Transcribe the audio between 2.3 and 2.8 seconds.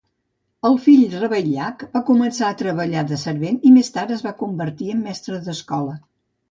a